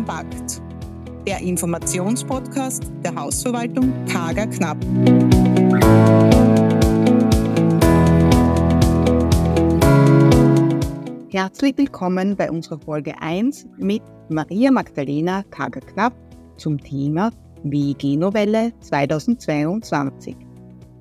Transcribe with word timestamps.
Kompakt, 0.00 0.62
der 1.26 1.40
Informationspodcast 1.40 2.90
der 3.04 3.14
Hausverwaltung 3.14 3.92
Kager 4.06 4.46
Knapp. 4.46 4.78
Herzlich 11.28 11.76
willkommen 11.76 12.34
bei 12.34 12.50
unserer 12.50 12.78
Folge 12.78 13.12
1 13.20 13.66
mit 13.76 14.00
Maria 14.30 14.70
Magdalena 14.70 15.42
Kager 15.50 15.80
Knapp 15.80 16.14
zum 16.56 16.82
Thema 16.82 17.30
WG-Novelle 17.64 18.72
2022. 18.80 20.34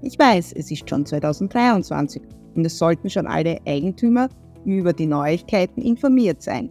Ich 0.02 0.20
weiß, 0.20 0.52
es 0.57 0.71
ist 0.71 0.89
schon 0.89 1.05
2023 1.05 2.21
und 2.55 2.66
es 2.66 2.77
sollten 2.77 3.09
schon 3.09 3.27
alle 3.27 3.59
Eigentümer 3.66 4.27
über 4.66 4.91
die 4.91 5.07
Neuigkeiten 5.07 5.81
informiert 5.81 6.41
sein. 6.41 6.70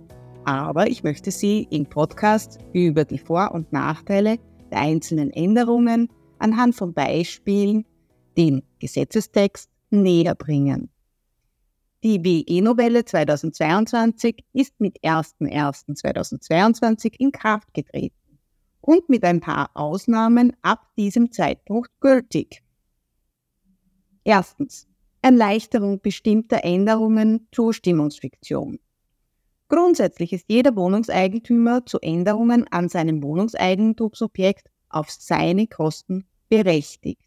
Aber 0.48 0.88
ich 0.88 1.04
möchte 1.04 1.30
Sie 1.30 1.68
im 1.70 1.84
Podcast 1.84 2.58
über 2.72 3.04
die 3.04 3.18
Vor- 3.18 3.52
und 3.52 3.70
Nachteile 3.70 4.38
der 4.70 4.78
einzelnen 4.78 5.30
Änderungen 5.30 6.08
anhand 6.38 6.74
von 6.74 6.94
Beispielen 6.94 7.84
den 8.38 8.62
Gesetzestext 8.78 9.68
näher 9.90 10.34
bringen. 10.34 10.88
Die 12.02 12.24
WE-Novelle 12.24 13.04
2022 13.04 14.42
ist 14.54 14.80
mit 14.80 15.02
01.01.2022 15.02 17.16
in 17.18 17.30
Kraft 17.30 17.74
getreten 17.74 18.38
und 18.80 19.06
mit 19.10 19.24
ein 19.24 19.40
paar 19.40 19.68
Ausnahmen 19.74 20.56
ab 20.62 20.86
diesem 20.96 21.30
Zeitpunkt 21.30 21.90
gültig. 22.00 22.62
Erstens. 24.24 24.88
Erleichterung 25.20 26.00
bestimmter 26.00 26.64
Änderungen 26.64 27.48
Zustimmungsfiktion. 27.52 28.78
Grundsätzlich 29.68 30.32
ist 30.32 30.46
jeder 30.48 30.76
Wohnungseigentümer 30.76 31.84
zu 31.84 31.98
Änderungen 32.00 32.66
an 32.68 32.88
seinem 32.88 33.22
Wohnungseigentumsobjekt 33.22 34.70
auf 34.88 35.10
seine 35.10 35.66
Kosten 35.66 36.26
berechtigt. 36.48 37.22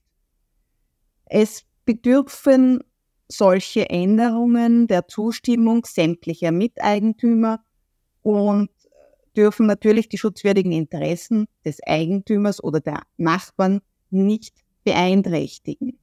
Es 1.26 1.66
bedürfen 1.86 2.84
solche 3.28 3.90
Änderungen 3.90 4.88
der 4.88 5.08
Zustimmung 5.08 5.86
sämtlicher 5.86 6.52
Miteigentümer 6.52 7.64
und 8.24 8.70
dürfen 9.38 9.68
natürlich 9.68 10.10
die 10.10 10.18
schutzwürdigen 10.18 10.72
Interessen 10.72 11.48
des 11.64 11.80
Eigentümers 11.86 12.62
oder 12.64 12.82
der 12.82 13.04
Nachbarn 13.18 13.82
nicht 14.10 14.64
beeinträchtigen. 14.84 16.00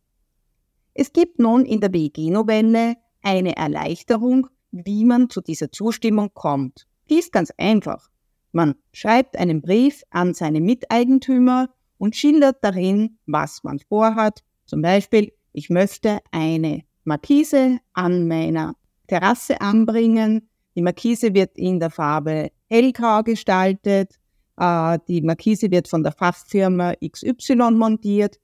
Es 0.94 1.12
gibt 1.12 1.38
nun 1.38 1.66
in 1.66 1.80
der 1.80 1.92
WG-Novelle 1.92 2.96
eine 3.22 3.56
Erleichterung, 3.56 4.48
wie 4.70 5.04
man 5.04 5.30
zu 5.30 5.40
dieser 5.40 5.70
Zustimmung 5.70 6.30
kommt. 6.34 6.86
Die 7.10 7.18
ist 7.18 7.32
ganz 7.32 7.52
einfach. 7.56 8.08
Man 8.52 8.74
schreibt 8.92 9.38
einen 9.38 9.60
Brief 9.60 10.02
an 10.10 10.34
seine 10.34 10.60
Miteigentümer 10.60 11.68
und 11.98 12.16
schildert 12.16 12.58
darin, 12.62 13.18
was 13.26 13.62
man 13.64 13.78
vorhat. 13.78 14.42
Zum 14.66 14.82
Beispiel, 14.82 15.32
ich 15.52 15.70
möchte 15.70 16.18
eine 16.30 16.82
Markise 17.04 17.78
an 17.92 18.28
meiner 18.28 18.74
Terrasse 19.06 19.60
anbringen. 19.60 20.48
Die 20.76 20.82
Markise 20.82 21.34
wird 21.34 21.56
in 21.56 21.80
der 21.80 21.90
Farbe 21.90 22.50
hellgrau 22.68 23.22
gestaltet. 23.22 24.18
Äh, 24.56 24.98
die 25.08 25.22
Markise 25.22 25.70
wird 25.70 25.88
von 25.88 26.02
der 26.02 26.12
Fachfirma 26.12 26.94
XY 27.02 27.72
montiert 27.72 28.38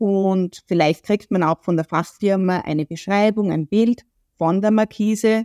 und 0.00 0.62
vielleicht 0.66 1.04
kriegt 1.04 1.30
man 1.30 1.42
auch 1.42 1.62
von 1.62 1.76
der 1.76 1.84
Fachfirma 1.84 2.60
eine 2.60 2.86
Beschreibung, 2.86 3.52
ein 3.52 3.66
Bild 3.66 4.02
von 4.40 4.62
der 4.62 4.70
Markise 4.70 5.44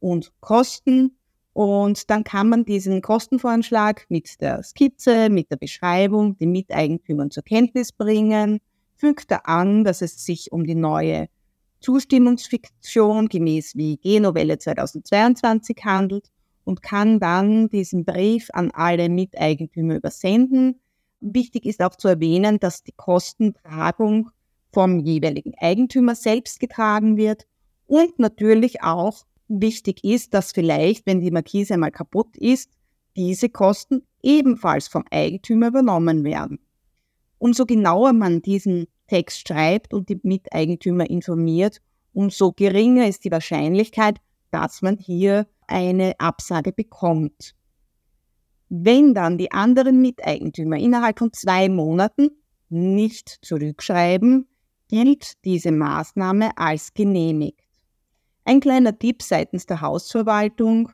und 0.00 0.32
Kosten. 0.40 1.16
Und 1.52 2.10
dann 2.10 2.24
kann 2.24 2.48
man 2.48 2.64
diesen 2.64 3.00
Kostenvoranschlag 3.00 4.04
mit 4.08 4.40
der 4.40 4.64
Skizze, 4.64 5.30
mit 5.30 5.52
der 5.52 5.58
Beschreibung 5.58 6.36
den 6.38 6.50
Miteigentümern 6.50 7.30
zur 7.30 7.44
Kenntnis 7.44 7.92
bringen, 7.92 8.58
fügt 8.96 9.30
er 9.30 9.48
an, 9.48 9.84
dass 9.84 10.02
es 10.02 10.24
sich 10.24 10.50
um 10.50 10.64
die 10.64 10.74
neue 10.74 11.28
Zustimmungsfiktion 11.78 13.28
gemäß 13.28 13.76
WG-Novelle 13.76 14.58
2022 14.58 15.76
handelt 15.84 16.28
und 16.64 16.82
kann 16.82 17.20
dann 17.20 17.68
diesen 17.68 18.04
Brief 18.04 18.48
an 18.54 18.72
alle 18.72 19.08
Miteigentümer 19.08 19.94
übersenden. 19.94 20.80
Wichtig 21.20 21.64
ist 21.64 21.80
auch 21.80 21.94
zu 21.94 22.08
erwähnen, 22.08 22.58
dass 22.58 22.82
die 22.82 22.94
Kostentragung 22.96 24.30
vom 24.72 24.98
jeweiligen 24.98 25.52
Eigentümer 25.58 26.16
selbst 26.16 26.58
getragen 26.58 27.16
wird 27.16 27.46
und 27.86 28.18
natürlich 28.18 28.82
auch 28.82 29.24
wichtig 29.48 30.02
ist, 30.04 30.34
dass 30.34 30.52
vielleicht, 30.52 31.06
wenn 31.06 31.20
die 31.20 31.30
Markise 31.30 31.74
einmal 31.74 31.90
kaputt 31.90 32.36
ist, 32.36 32.70
diese 33.16 33.48
Kosten 33.48 34.02
ebenfalls 34.22 34.88
vom 34.88 35.04
Eigentümer 35.10 35.68
übernommen 35.68 36.24
werden. 36.24 36.58
Umso 37.38 37.66
genauer 37.66 38.12
man 38.12 38.40
diesen 38.40 38.86
Text 39.08 39.46
schreibt 39.48 39.92
und 39.92 40.08
die 40.08 40.20
Miteigentümer 40.22 41.10
informiert, 41.10 41.82
umso 42.12 42.52
geringer 42.52 43.08
ist 43.08 43.24
die 43.24 43.30
Wahrscheinlichkeit, 43.30 44.18
dass 44.50 44.82
man 44.82 44.96
hier 44.96 45.46
eine 45.66 46.14
Absage 46.18 46.72
bekommt. 46.72 47.54
Wenn 48.68 49.12
dann 49.14 49.38
die 49.38 49.50
anderen 49.52 50.00
Miteigentümer 50.00 50.78
innerhalb 50.78 51.18
von 51.18 51.32
zwei 51.32 51.68
Monaten 51.68 52.30
nicht 52.68 53.38
zurückschreiben, 53.42 54.48
gilt 54.88 55.44
diese 55.44 55.72
Maßnahme 55.72 56.56
als 56.56 56.94
genehmigt. 56.94 57.61
Ein 58.44 58.60
kleiner 58.60 58.98
Tipp 58.98 59.22
seitens 59.22 59.66
der 59.66 59.80
Hausverwaltung, 59.80 60.90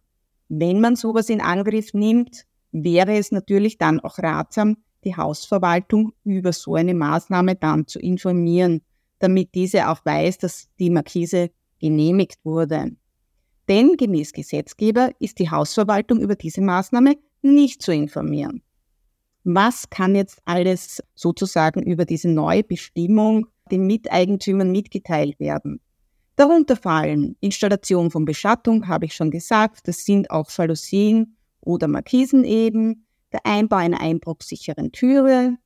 wenn 0.49 0.81
man 0.81 0.97
sowas 0.97 1.29
in 1.29 1.41
Angriff 1.41 1.95
nimmt, 1.95 2.45
wäre 2.73 3.17
es 3.17 3.33
natürlich 3.33 3.79
dann 3.79 4.01
auch 4.01 4.19
ratsam, 4.19 4.77
die 5.05 5.17
Hausverwaltung 5.17 6.13
über 6.25 6.53
so 6.53 6.75
eine 6.75 6.95
Maßnahme 6.95 7.55
dann 7.55 7.87
zu 7.87 7.99
informieren, 7.99 8.83
damit 9.19 9.55
diese 9.55 9.89
auch 9.89 10.05
weiß, 10.05 10.39
dass 10.39 10.69
die 10.79 10.91
Markise 10.91 11.51
genehmigt 11.79 12.45
wurde. 12.45 12.97
Denn 13.69 13.97
gemäß 13.97 14.33
Gesetzgeber 14.33 15.11
ist 15.19 15.39
die 15.39 15.51
Hausverwaltung 15.51 16.21
über 16.21 16.35
diese 16.35 16.61
Maßnahme 16.61 17.17
nicht 17.43 17.83
zu 17.83 17.93
informieren. 17.93 18.63
Was 19.45 19.89
kann 19.89 20.15
jetzt 20.15 20.41
alles 20.45 21.03
sozusagen 21.15 21.83
über 21.83 22.05
diese 22.05 22.29
neue 22.29 22.65
Bestimmung 22.65 23.47
den 23.71 23.87
Miteigentümern 23.87 24.71
mitgeteilt 24.71 25.39
werden? 25.39 25.81
Darunter 26.39 26.77
fallen 26.77 27.37
Installation 27.41 28.13
von 28.13 28.25
Beschattung, 28.25 28.87
habe 28.87 29.07
ich 29.07 29.15
schon 29.15 29.33
gesagt, 29.33 29.89
das 29.89 30.05
sind 30.05 30.31
auch 30.31 30.49
Jalousien 30.57 31.37
oder 31.61 31.89
Markisen 31.89 32.45
eben, 32.45 33.07
der 33.33 33.45
Einbau 33.45 33.79
einer 33.79 34.01
einbruchsicheren 34.01 34.93
Türe, 34.93 35.57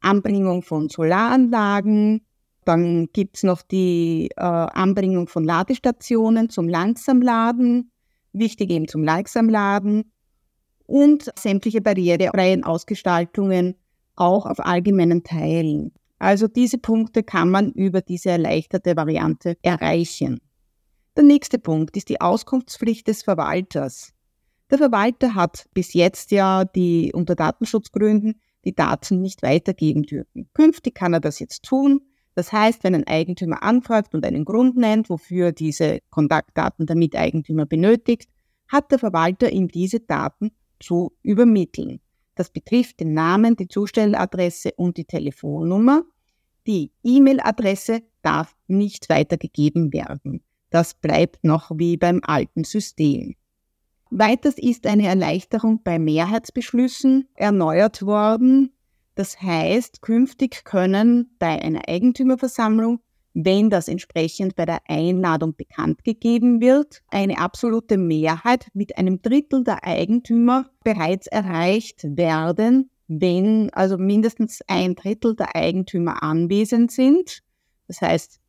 Anbringung 0.00 0.62
von 0.62 0.88
Solaranlagen, 0.88 2.24
dann 2.64 3.08
gibt's 3.12 3.42
noch 3.42 3.60
die 3.60 4.30
äh, 4.38 4.40
Anbringung 4.40 5.28
von 5.28 5.44
Ladestationen 5.44 6.48
zum 6.48 6.66
Langsamladen, 6.66 7.90
wichtig 8.32 8.70
eben 8.70 8.88
zum 8.88 9.04
Langsamladen. 9.04 10.12
Und 10.86 11.30
sämtliche 11.38 11.82
barrierefreien 11.82 12.64
Ausgestaltungen 12.64 13.74
auch 14.16 14.46
auf 14.46 14.60
allgemeinen 14.60 15.24
Teilen. 15.24 15.92
Also 16.22 16.46
diese 16.46 16.78
Punkte 16.78 17.24
kann 17.24 17.50
man 17.50 17.72
über 17.72 18.00
diese 18.00 18.30
erleichterte 18.30 18.94
Variante 18.94 19.56
erreichen. 19.60 20.38
Der 21.16 21.24
nächste 21.24 21.58
Punkt 21.58 21.96
ist 21.96 22.08
die 22.10 22.20
Auskunftspflicht 22.20 23.08
des 23.08 23.24
Verwalters. 23.24 24.12
Der 24.70 24.78
Verwalter 24.78 25.34
hat 25.34 25.66
bis 25.74 25.94
jetzt 25.94 26.30
ja 26.30 26.64
die 26.64 27.10
unter 27.12 27.34
Datenschutzgründen 27.34 28.40
die 28.64 28.72
Daten 28.72 29.20
nicht 29.20 29.42
weitergeben 29.42 30.04
dürfen. 30.04 30.48
Künftig 30.54 30.94
kann 30.94 31.12
er 31.12 31.18
das 31.18 31.40
jetzt 31.40 31.64
tun. 31.64 32.02
Das 32.36 32.52
heißt, 32.52 32.84
wenn 32.84 32.94
ein 32.94 33.08
Eigentümer 33.08 33.64
anfragt 33.64 34.14
und 34.14 34.24
einen 34.24 34.44
Grund 34.44 34.76
nennt, 34.76 35.10
wofür 35.10 35.50
diese 35.50 35.98
Kontaktdaten 36.10 36.86
der 36.86 36.94
Miteigentümer 36.94 37.66
benötigt, 37.66 38.28
hat 38.68 38.92
der 38.92 39.00
Verwalter 39.00 39.50
ihm 39.50 39.66
diese 39.66 39.98
Daten 39.98 40.52
zu 40.78 41.16
übermitteln. 41.24 41.98
Das 42.36 42.50
betrifft 42.50 43.00
den 43.00 43.12
Namen, 43.12 43.56
die 43.56 43.68
Zustelladresse 43.68 44.70
und 44.76 44.96
die 44.96 45.04
Telefonnummer. 45.04 46.04
Die 46.66 46.92
E-Mail-Adresse 47.02 48.02
darf 48.22 48.54
nicht 48.66 49.08
weitergegeben 49.08 49.92
werden. 49.92 50.42
Das 50.70 50.94
bleibt 50.94 51.44
noch 51.44 51.70
wie 51.74 51.96
beim 51.96 52.20
alten 52.22 52.64
System. 52.64 53.34
Weiters 54.10 54.58
ist 54.58 54.86
eine 54.86 55.06
Erleichterung 55.06 55.82
bei 55.82 55.98
Mehrheitsbeschlüssen 55.98 57.28
erneuert 57.34 58.02
worden. 58.02 58.72
Das 59.14 59.40
heißt, 59.40 60.02
künftig 60.02 60.64
können 60.64 61.34
bei 61.38 61.60
einer 61.60 61.88
Eigentümerversammlung 61.88 63.00
wenn 63.34 63.70
das 63.70 63.88
entsprechend 63.88 64.56
bei 64.56 64.66
der 64.66 64.80
Einladung 64.88 65.54
bekannt 65.56 66.04
gegeben 66.04 66.60
wird, 66.60 67.02
eine 67.08 67.38
absolute 67.38 67.96
Mehrheit 67.96 68.68
mit 68.74 68.98
einem 68.98 69.22
Drittel 69.22 69.64
der 69.64 69.84
Eigentümer 69.84 70.70
bereits 70.84 71.26
erreicht 71.26 72.04
werden, 72.04 72.90
wenn 73.20 73.70
also 73.72 73.98
mindestens 73.98 74.60
ein 74.66 74.94
Drittel 74.94 75.34
der 75.34 75.54
Eigentümer 75.54 76.22
anwesend 76.22 76.90
sind. 76.92 77.42
Das 77.88 78.00
heißt, 78.00 78.40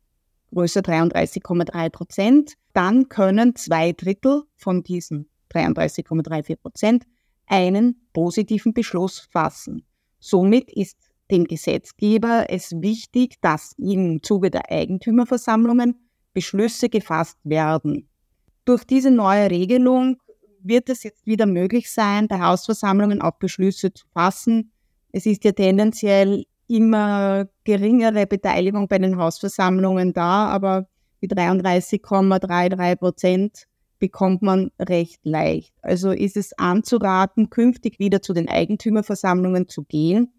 größer 0.52 0.80
33,3 0.80 1.90
Prozent, 1.90 2.54
dann 2.72 3.08
können 3.08 3.56
zwei 3.56 3.92
Drittel 3.92 4.42
von 4.56 4.82
diesen 4.82 5.28
33,34 5.52 6.56
Prozent 6.56 7.04
einen 7.46 8.08
positiven 8.12 8.72
Beschluss 8.72 9.28
fassen. 9.30 9.84
Somit 10.18 10.70
ist 10.72 10.96
dem 11.30 11.44
Gesetzgeber 11.44 12.46
es 12.48 12.72
wichtig, 12.80 13.40
dass 13.40 13.74
im 13.78 14.22
Zuge 14.22 14.50
der 14.50 14.70
Eigentümerversammlungen 14.70 16.08
Beschlüsse 16.32 16.88
gefasst 16.88 17.38
werden. 17.44 18.08
Durch 18.64 18.84
diese 18.84 19.10
neue 19.10 19.50
Regelung 19.50 20.16
wird 20.64 20.88
es 20.88 21.02
jetzt 21.02 21.26
wieder 21.26 21.46
möglich 21.46 21.92
sein, 21.92 22.28
bei 22.28 22.40
Hausversammlungen 22.40 23.22
auch 23.22 23.38
Beschlüsse 23.38 23.92
zu 23.92 24.06
fassen. 24.12 24.72
Es 25.12 25.26
ist 25.26 25.44
ja 25.44 25.52
tendenziell 25.52 26.44
immer 26.66 27.46
geringere 27.64 28.26
Beteiligung 28.26 28.88
bei 28.88 28.98
den 28.98 29.16
Hausversammlungen 29.16 30.12
da, 30.12 30.46
aber 30.48 30.88
die 31.22 31.28
33,33 31.28 32.96
Prozent 32.96 33.66
bekommt 33.98 34.42
man 34.42 34.70
recht 34.78 35.20
leicht. 35.24 35.72
Also 35.82 36.10
ist 36.10 36.36
es 36.36 36.52
anzuraten, 36.58 37.50
künftig 37.50 37.98
wieder 37.98 38.20
zu 38.20 38.32
den 38.32 38.48
Eigentümerversammlungen 38.48 39.68
zu 39.68 39.84
gehen, 39.84 40.32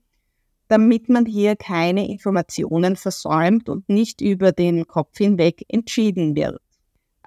damit 0.68 1.10
man 1.10 1.26
hier 1.26 1.56
keine 1.56 2.08
Informationen 2.08 2.96
versäumt 2.96 3.70
und 3.70 3.88
nicht 3.90 4.22
über 4.22 4.52
den 4.52 4.88
Kopf 4.88 5.18
hinweg 5.18 5.64
entschieden 5.68 6.36
wird. 6.36 6.60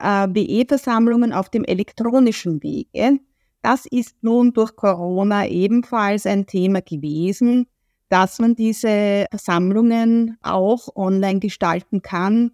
Äh, 0.00 0.28
BE-Versammlungen 0.28 1.32
auf 1.32 1.48
dem 1.48 1.64
elektronischen 1.64 2.62
Wege, 2.62 3.18
das 3.62 3.86
ist 3.86 4.16
nun 4.22 4.52
durch 4.52 4.76
Corona 4.76 5.46
ebenfalls 5.46 6.26
ein 6.26 6.46
Thema 6.46 6.80
gewesen, 6.80 7.66
dass 8.08 8.38
man 8.38 8.54
diese 8.54 9.26
Versammlungen 9.30 10.38
auch 10.42 10.94
online 10.96 11.40
gestalten 11.40 12.00
kann. 12.02 12.52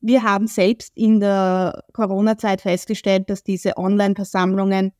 Wir 0.00 0.22
haben 0.22 0.46
selbst 0.46 0.92
in 0.96 1.20
der 1.20 1.84
Corona-Zeit 1.92 2.60
festgestellt, 2.60 3.30
dass 3.30 3.42
diese 3.42 3.76
Online-Versammlungen 3.76 4.92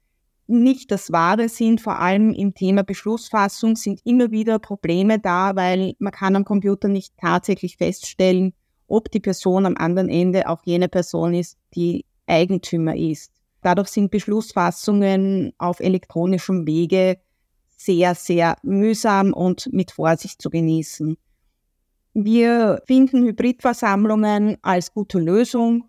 nicht 0.46 0.90
das 0.90 1.12
Wahre 1.12 1.48
sind. 1.48 1.80
Vor 1.80 1.98
allem 1.98 2.32
im 2.32 2.54
Thema 2.54 2.82
Beschlussfassung 2.82 3.76
sind 3.76 4.00
immer 4.04 4.30
wieder 4.30 4.58
Probleme 4.58 5.18
da, 5.18 5.56
weil 5.56 5.94
man 5.98 6.12
kann 6.12 6.36
am 6.36 6.44
Computer 6.44 6.88
nicht 6.88 7.14
tatsächlich 7.20 7.76
feststellen, 7.76 8.54
ob 8.92 9.10
die 9.10 9.20
Person 9.20 9.64
am 9.64 9.76
anderen 9.76 10.10
Ende 10.10 10.48
auch 10.48 10.62
jene 10.64 10.88
Person 10.88 11.32
ist, 11.32 11.56
die 11.74 12.04
Eigentümer 12.26 12.94
ist. 12.94 13.32
Dadurch 13.62 13.88
sind 13.88 14.10
Beschlussfassungen 14.10 15.52
auf 15.56 15.80
elektronischem 15.80 16.66
Wege 16.66 17.18
sehr, 17.76 18.14
sehr 18.14 18.56
mühsam 18.62 19.32
und 19.32 19.72
mit 19.72 19.92
Vorsicht 19.92 20.42
zu 20.42 20.50
genießen. 20.50 21.16
Wir 22.12 22.82
finden 22.86 23.24
Hybridversammlungen 23.24 24.58
als 24.60 24.92
gute 24.92 25.18
Lösung, 25.18 25.84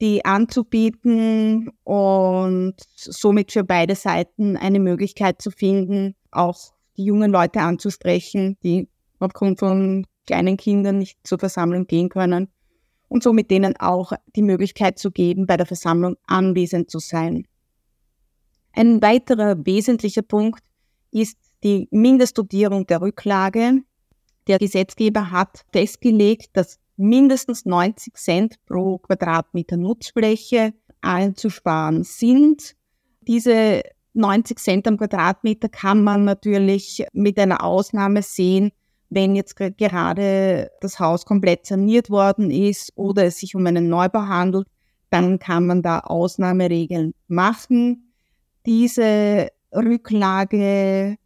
die 0.00 0.24
anzubieten 0.24 1.70
und 1.84 2.76
somit 2.94 3.52
für 3.52 3.64
beide 3.64 3.94
Seiten 3.96 4.56
eine 4.56 4.80
Möglichkeit 4.80 5.42
zu 5.42 5.50
finden, 5.50 6.14
auch 6.30 6.72
die 6.96 7.04
jungen 7.04 7.30
Leute 7.30 7.60
anzusprechen, 7.60 8.56
die 8.62 8.88
aufgrund 9.18 9.58
von 9.58 10.06
kleinen 10.26 10.56
Kindern 10.56 10.98
nicht 10.98 11.18
zur 11.24 11.38
Versammlung 11.38 11.86
gehen 11.86 12.08
können 12.08 12.48
und 13.08 13.22
somit 13.22 13.50
denen 13.50 13.76
auch 13.76 14.12
die 14.34 14.42
Möglichkeit 14.42 14.98
zu 14.98 15.10
geben, 15.10 15.46
bei 15.46 15.56
der 15.56 15.66
Versammlung 15.66 16.16
anwesend 16.26 16.90
zu 16.90 16.98
sein. 16.98 17.46
Ein 18.72 19.00
weiterer 19.02 19.64
wesentlicher 19.64 20.22
Punkt 20.22 20.64
ist 21.10 21.38
die 21.62 21.88
Mindestdotierung 21.90 22.86
der 22.86 23.00
Rücklage. 23.00 23.82
Der 24.48 24.58
Gesetzgeber 24.58 25.30
hat 25.30 25.64
festgelegt, 25.72 26.50
dass 26.54 26.80
mindestens 26.96 27.64
90 27.64 28.14
Cent 28.14 28.56
pro 28.66 28.98
Quadratmeter 28.98 29.76
Nutzfläche 29.76 30.74
einzusparen 31.00 32.02
sind. 32.02 32.74
Diese 33.22 33.82
90 34.14 34.58
Cent 34.58 34.88
am 34.88 34.96
Quadratmeter 34.96 35.68
kann 35.68 36.02
man 36.02 36.24
natürlich 36.24 37.04
mit 37.12 37.38
einer 37.38 37.62
Ausnahme 37.64 38.22
sehen, 38.22 38.72
wenn 39.14 39.36
jetzt 39.36 39.56
gerade 39.56 40.70
das 40.80 40.98
Haus 40.98 41.24
komplett 41.24 41.66
saniert 41.66 42.10
worden 42.10 42.50
ist 42.50 42.92
oder 42.96 43.24
es 43.24 43.38
sich 43.38 43.54
um 43.54 43.64
einen 43.66 43.88
Neubau 43.88 44.26
handelt, 44.26 44.66
dann 45.10 45.38
kann 45.38 45.66
man 45.66 45.82
da 45.82 46.00
Ausnahmeregeln 46.00 47.14
machen. 47.28 48.12
Diese 48.66 49.50
Rücklage 49.72 51.16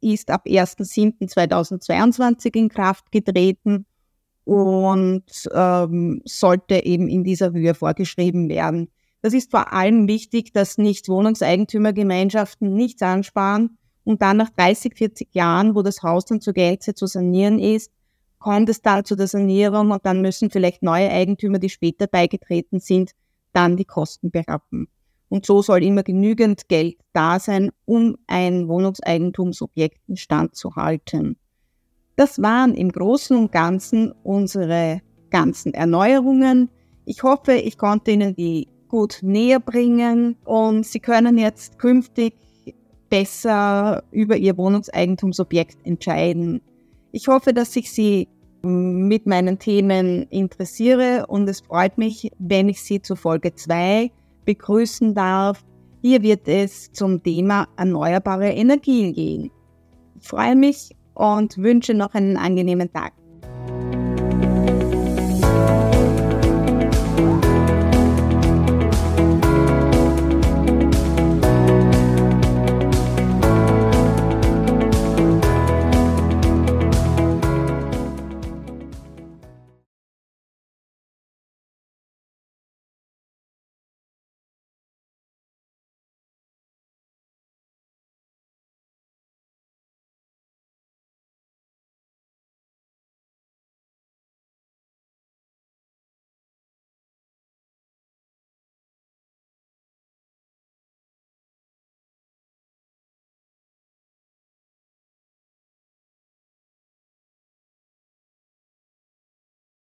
ist 0.00 0.30
ab 0.30 0.46
1.7.2022 0.46 2.56
in 2.56 2.68
Kraft 2.68 3.10
getreten 3.10 3.86
und 4.44 5.24
ähm, 5.52 6.22
sollte 6.24 6.84
eben 6.84 7.08
in 7.08 7.24
dieser 7.24 7.52
Höhe 7.52 7.74
vorgeschrieben 7.74 8.48
werden. 8.48 8.88
Das 9.22 9.34
ist 9.34 9.50
vor 9.52 9.72
allem 9.72 10.08
wichtig, 10.08 10.52
dass 10.52 10.78
nicht 10.78 11.08
Wohnungseigentümergemeinschaften 11.08 12.74
nichts 12.74 13.02
ansparen 13.02 13.78
und 14.04 14.22
dann 14.22 14.38
nach 14.38 14.50
30, 14.50 14.94
40 14.96 15.34
Jahren, 15.34 15.74
wo 15.74 15.82
das 15.82 16.02
Haus 16.02 16.24
dann 16.24 16.40
zur 16.40 16.52
Gänze 16.52 16.94
zu 16.94 17.06
sanieren 17.06 17.58
ist, 17.58 17.90
kommt 18.38 18.68
es 18.68 18.82
dann 18.82 19.04
zu 19.04 19.16
der 19.16 19.28
Sanierung 19.28 19.90
und 19.90 20.04
dann 20.04 20.20
müssen 20.20 20.50
vielleicht 20.50 20.82
neue 20.82 21.10
Eigentümer, 21.10 21.58
die 21.58 21.68
später 21.68 22.06
beigetreten 22.06 22.80
sind, 22.80 23.12
dann 23.52 23.76
die 23.76 23.84
Kosten 23.84 24.30
berappen. 24.30 24.88
Und 25.28 25.46
so 25.46 25.62
soll 25.62 25.82
immer 25.82 26.02
genügend 26.02 26.68
Geld 26.68 26.96
da 27.12 27.38
sein, 27.38 27.70
um 27.86 28.16
ein 28.26 28.68
Wohnungseigentumsobjekt 28.68 30.00
in 30.08 30.16
Stand 30.16 30.56
zu 30.56 30.76
halten. 30.76 31.36
Das 32.16 32.42
waren 32.42 32.74
im 32.74 32.92
Großen 32.92 33.36
und 33.36 33.52
Ganzen 33.52 34.12
unsere 34.22 35.00
ganzen 35.30 35.72
Erneuerungen. 35.72 36.68
Ich 37.06 37.22
hoffe, 37.22 37.54
ich 37.54 37.78
konnte 37.78 38.10
Ihnen 38.10 38.34
die 38.34 38.68
gut 38.88 39.20
näher 39.22 39.60
bringen 39.60 40.36
und 40.44 40.84
Sie 40.84 41.00
können 41.00 41.38
jetzt 41.38 41.78
künftig 41.78 42.34
besser 43.12 44.02
über 44.10 44.38
Ihr 44.38 44.56
Wohnungseigentumsobjekt 44.56 45.76
entscheiden. 45.84 46.62
Ich 47.12 47.28
hoffe, 47.28 47.52
dass 47.52 47.76
ich 47.76 47.92
Sie 47.92 48.26
mit 48.62 49.26
meinen 49.26 49.58
Themen 49.58 50.22
interessiere 50.30 51.26
und 51.28 51.46
es 51.46 51.60
freut 51.60 51.98
mich, 51.98 52.30
wenn 52.38 52.70
ich 52.70 52.82
Sie 52.82 53.02
zu 53.02 53.14
Folge 53.14 53.54
2 53.54 54.10
begrüßen 54.46 55.14
darf. 55.14 55.62
Hier 56.00 56.22
wird 56.22 56.48
es 56.48 56.90
zum 56.92 57.22
Thema 57.22 57.68
erneuerbare 57.76 58.48
Energien 58.48 59.12
gehen. 59.12 59.50
Ich 60.18 60.26
freue 60.26 60.56
mich 60.56 60.96
und 61.12 61.58
wünsche 61.58 61.92
noch 61.92 62.14
einen 62.14 62.38
angenehmen 62.38 62.90
Tag. 62.94 63.12